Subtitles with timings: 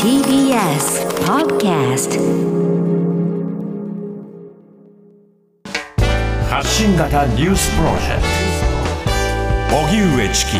[0.00, 2.10] TBS Podcast
[6.48, 8.22] 発信型ニュースプロジェク
[9.70, 9.76] ト。
[9.76, 10.50] 荻上チキ。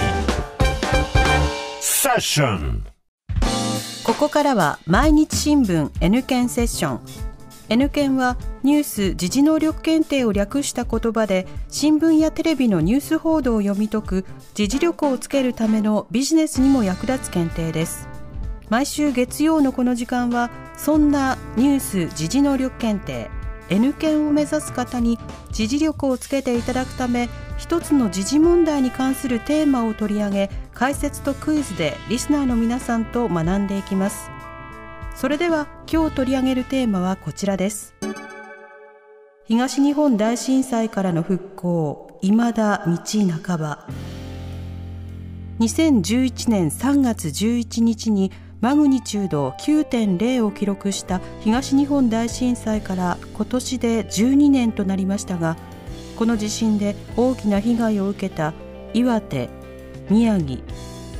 [1.80, 2.84] セッション。
[4.02, 7.31] ここからは毎日新聞 N 検セッション
[7.72, 18.08] N 検はニュース・時事能力検定を略した言葉で新聞やテレビのニュース報道を読み解く時事力をつけるためのビジネスにも役立つ検定です。
[18.68, 23.30] 毎週月曜のこの時間はそんなニュース・時事能力検定。
[23.70, 25.18] N 検を目指す方に
[25.50, 34.41] 時事力をつけていただくため一つの時事問題に関するテーマを取り上げ解説とクイズでリスナーの皆さんと学んでいきます。
[35.22, 37.94] それでは今日取り上げるテーマはこちらです。
[39.44, 42.96] 東日本大震災からの復興未だ道
[43.44, 43.86] 半ば。
[45.60, 55.56] 2011年3月11日にマグニチュード9.0を記録した東日本大震災から今年で12年となりましたが
[56.16, 58.54] この地震で大きな被害を受けた
[58.92, 59.48] 岩手、
[60.10, 60.58] 宮城、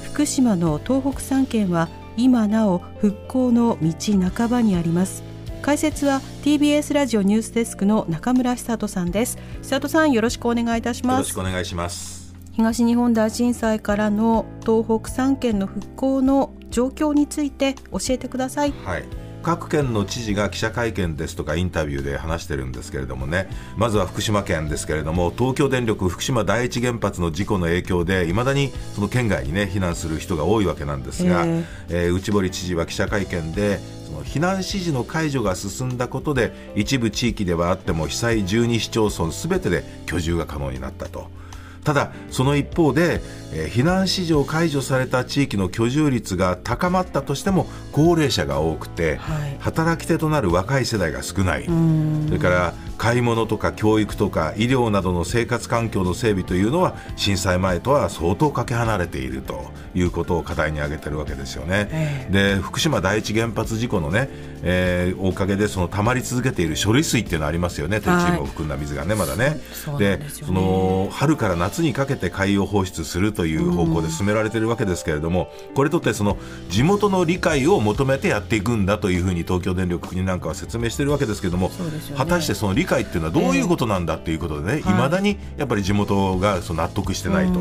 [0.03, 3.92] 福島の東北3県は今なお復興の道
[4.30, 5.22] 半ばにあります。
[5.62, 9.38] 解説は TBS ラジオニュースデスクの中村久人さんです。
[9.62, 11.16] 久人さんよろしくお願いいたします。
[11.18, 12.34] よろしくお願いします。
[12.52, 18.72] 東日本大震災からの東北3県の復興の状況について教えてください。
[18.84, 31.45] はい各県の知事が記者会見ですとかインタビューで話してるんですけれどもねまずは福島県ですけれども東京電力福島第一原発の事故の影響でいまだにその県外にね避難する人が多いわけなんですが、
[31.89, 41.42] えー、内堀知事は記者会見でその避難指示の解除が進んだことで一部地域ではあっても被災12市町村すべてで居住が可能になったと。
[41.84, 43.20] ただ、その一方で、
[43.52, 51.64] えー、避難指示を解除された地域の居住率が高まったとしても高齢者が多くて、はい、働き手となる若い世代が少ない。
[51.64, 61.89] それから買い物とか教育とか医療などの生活環境の整備というのは震災前とは相当かけ離れているということを課題に挙げてるわけですよね。
[61.90, 64.29] えー、で福島第一原発事故のね、
[64.63, 68.01] えー、おかげでその溜まり続けている処理水っていうのありますよね。
[68.01, 69.61] トリチウムを含んだ水がね、まだね。
[69.98, 76.36] で、ね、その春から夏にかけて海洋放出するという方向で進められているわけですけれども、これとってその
[76.69, 81.74] 地元の理解を求めてやっていくんだというふうに東京電力国なんかは説明しているわけですけれども、ね、
[82.17, 87.58] 果たしてその理解っていうのはどういうことなんだということでね、い、え、ま、だにやっぱり地元がその納得してないと。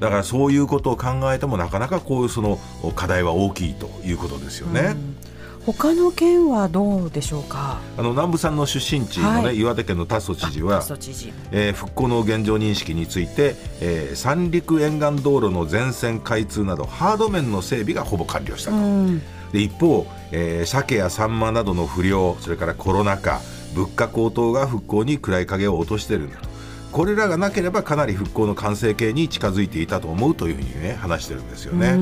[0.00, 2.60] だからそういうことを考えてもなかなかこういうその
[2.94, 4.94] 課題は大きいということですよね。
[5.66, 7.78] 他の県はどうでしょうか？
[7.98, 10.82] あの南部さんの出身地のね、はい、岩手県の達増知事は
[11.50, 18.76] えー、復興の現状認識について、えー、三陸沿岸道路の全線開通などハード面の整備がほぼ完了したと。
[19.52, 23.40] で一方、えー、鮭やサンマなどの不漁それからコロナ禍
[23.74, 26.38] 物価高騰が復興に暗い影を落としているんだ。
[26.38, 26.48] と
[26.92, 31.96] これらがなければかなり復興の完成形に近づいていたと思うというふうにね話してるんですよね。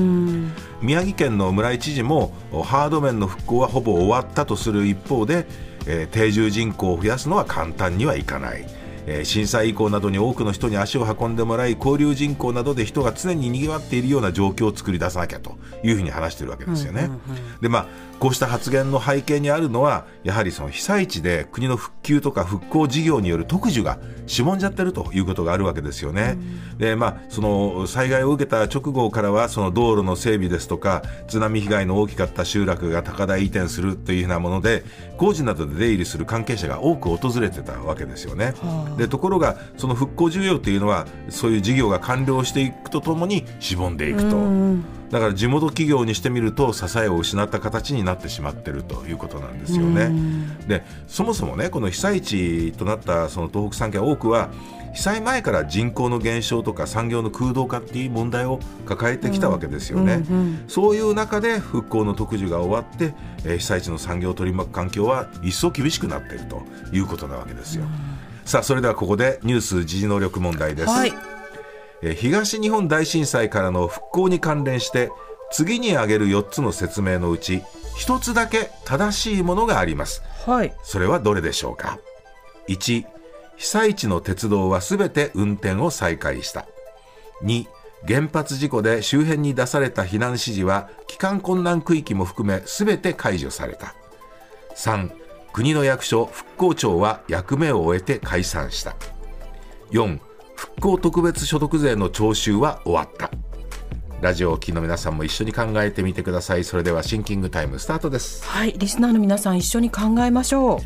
[0.81, 2.33] 宮城県の村井知事も
[2.63, 5.45] ハード面の復興はほぼ終わったとする一方で、
[5.85, 8.65] えー、定住人口を増やすのは簡単にはいかない
[9.07, 17.09] えー、震災以降などに多くの人に足を運んでもらい交流人口などで人が常ににぎわっているような状況を作り出さなきゃというふうに話しているわけですよね。
[17.61, 17.87] でまあ
[18.19, 26.37] こうした発言の背景にあるのはやはりその被災地で国の復旧とか復興事業による特需がしぼんじゃってるということがあるわけですよね。
[26.77, 34.83] でまあその災害を受けた直後からはその道路の整備ですとか津波被害の大きかった集落が高台移転するというようなもので
[35.17, 38.53] 工事などで出入りする関係者が多く訪れてたわけですよね。
[38.97, 44.97] でところがその復興需要というのはそういう事業が完了していくとともにしぼんでいくと。
[45.09, 50.11] だから地元企業にしてみると支えを失った形になってしまっているということなんですよね。
[50.67, 54.49] でそもそもねこの被災地となったその東北3県多くは
[54.97, 63.13] 被災前から人口の減少とか産業の空洞化っていう問題を抱えてきたわけですよね、うんうんうん、そういう中で復興の特需が終わって、
[63.45, 67.89] えー、被災地の産業を取り巻く環境は一層厳しくなっているということなわけですよ、うん、
[68.47, 71.13] さあそれではここでニュース時事能力問題です、はい。
[72.15, 75.11] 東日本大震災からの復興に関連して
[75.51, 77.61] 次に挙げる4つの説明のうち
[77.97, 81.99] 1つだけ正しいものがあります、はい、それはどれでしょうか
[82.69, 83.05] ？1
[83.57, 86.65] 被災地の鉄道はすべて運転を再開した。
[87.43, 87.65] 2
[88.07, 93.93] 原発事故で周辺に出された避難指示は帰還困難区域も含めすべて解除された。
[94.77, 98.95] 3国の役所復興庁は役目を終えて解散した。
[99.91, 100.19] 4
[100.55, 103.31] 復興特別所得税の徴収は終わった。
[104.21, 106.63] ラジオを聴きの皆さんも一緒に考えてみてください。
[106.63, 108.43] それではシンキングタイムスタートです。
[108.45, 110.77] はいリスナーの皆さん一緒に考えましょ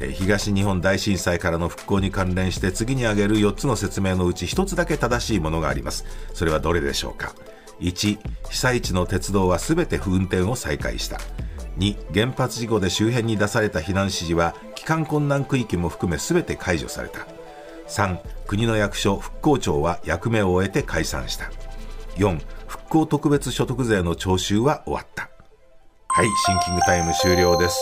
[0.00, 0.06] う。
[0.10, 6.04] 東日本大震災からの復興に関連して次に挙げる4つの説明のうち1つだけ正しいものがあります。
[6.34, 7.34] それはどれでしょうか。
[7.80, 8.18] 1
[8.50, 11.18] 被災地の鉄道は全て運転を再開した
[11.78, 17.26] 2原発事故で周辺に出された避難指示は帰還困難区域も含め全て解除された。
[17.88, 21.50] 3国の役所復興庁は役目を終えて解散した。
[22.16, 25.30] 4復興特別所得税の徴収は終わった。
[26.08, 27.78] はいシンキングタイム終了です。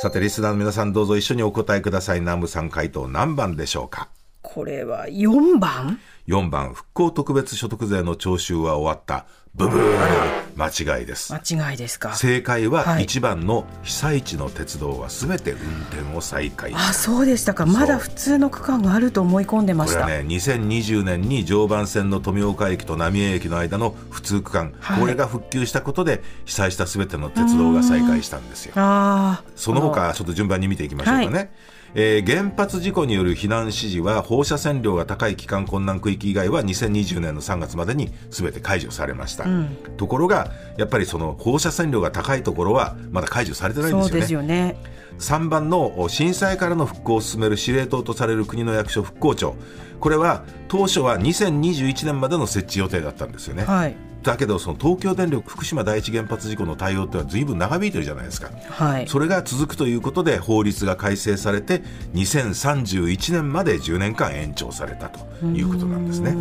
[0.00, 2.20] さてリスナーの皆さんどうぞ一緒にお答えください。
[2.20, 4.08] 南部さん回答何番でしょうか？
[4.54, 6.74] これは4番？4番。
[6.74, 9.24] 復興特別所得税の徴収は終わった。
[9.54, 10.32] ブブー。
[10.56, 11.32] 間違いです。
[11.32, 12.14] 間違いですか。
[12.14, 15.58] 正解は1番の被災地の鉄道はすべて運
[15.90, 17.64] 転を再開あそうでしたか。
[17.64, 20.02] まだ普通の区間があると思い込んでました。
[20.02, 28.74] これはね2020年に常磐線の富岡駅と浪江駅の間の普通区間、はい、これが復旧したことで被災したすべての鉄道が再開したんですよ。
[28.76, 31.50] あその他ちょっと順番に見ていきましょうかね、はい
[31.94, 44.10] えー、原発事故による避難指示は放射線量が高い帰還困難区域以外は2020年の3月までにすべて解除されました、うん、ところがやっぱりその放射線量が高いところはまだ解除されてないんですよね。
[44.10, 44.76] そうですよね。
[45.18, 49.54] 3番の震災からの復興を進める司令塔とされる国の役所復興庁。
[50.00, 53.64] これは当初は2021年までの設置予定だったんですよね。
[53.64, 61.82] はいだけどその東京電力福島第一原発事故の対応ってのはずいぶん長引いてるじゃないですか、はい、それが続くということで法律が改正されて
[62.14, 66.36] 2031年まで10年間延長されたということなんですね。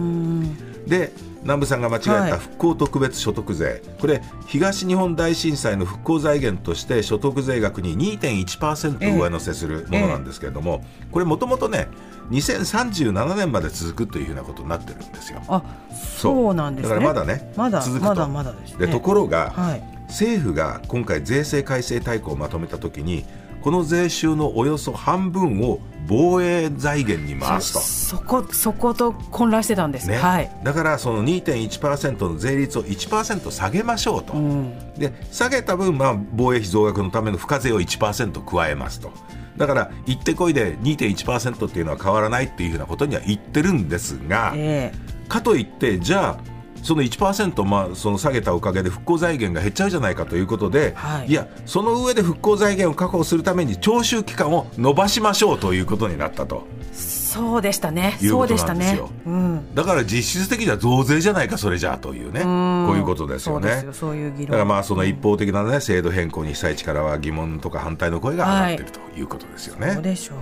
[0.87, 1.11] で
[1.43, 11.87] 南部さんが間違えた復興特別所得税、はい、これ東日本大震災の復興財源として所得税額に2.1%上乗せするものなんですけれども、えー、これもともとね
[12.31, 15.41] 2037年まで続くというふうなことになってるんですよ。
[15.47, 15.61] あ
[15.93, 16.53] そう。
[16.53, 18.07] なんです、ね、だからまだねまだ続くと。
[18.07, 23.25] まだまだです、ね、でところが、はい、政府が今回税制改正大綱をまとめたときに
[23.61, 27.79] この税収のおよそ半分を防衛財源に回すと。
[27.79, 39.11] そこそこと混乱してたんです、ね、はい、だからその2.1%の税率を1%下げましょうと、うん、で下げた分、まあ、防衛費増額のための付加税を1%加えますと。
[39.61, 46.50] だから行ってこいで2.1%っていうのは変わらないっていうふうなことには言ってるんですが、えー、かといってじゃあ
[46.81, 56.65] その1%、まあ、その下げたおかげで復興財源が減っちゃうじゃないかということで、はい、いや、その上で復興財源を確保するために徴収期間を延ばしましょうということになったと。
[56.93, 58.17] そうでしたね。
[58.21, 58.99] そうでしたね。
[59.25, 63.85] うん、だから実質的には増税じゃないかそれじゃあというね、うこういうことですよね。
[63.93, 64.47] そういう議論。
[64.47, 69.87] だからまあその一方的なね制度変更に被災地からは疑問とか反対の声が上がっているということですよね。
[69.87, 70.37] はい、そうでしょう。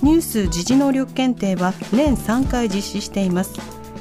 [0.00, 3.54] ニュース時事能力検定は年3回実施しています。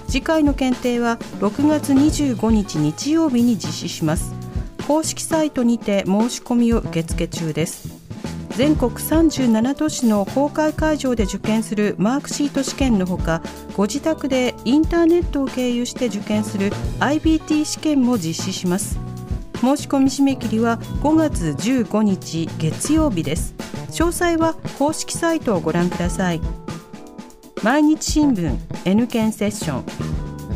[0.07, 4.35] 次回の検定は6月25日日曜日に実施します。
[4.87, 7.89] 公式サイトにて申し込みを受付中です。
[8.55, 13.41] 全国37都市の公開会場で受験するマークシート試験のほか
[13.75, 19.10] ご自宅でインターネットを経由して受験する IBT 試験も実施します。
[19.61, 23.53] 申し込み締め切りは5月15日月曜日です。
[23.91, 26.41] 詳細は公式サイトをご覧ください。
[27.61, 29.83] 毎日新聞 N 県セッション。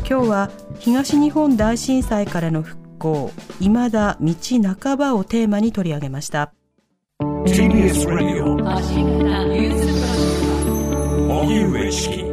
[0.08, 4.34] 今日は東日本大震災からの復興未だ道
[4.80, 6.52] 半ばをテーマに取り上げました。
[7.20, 8.56] TBS ラジオ
[11.40, 12.25] 荻上チキ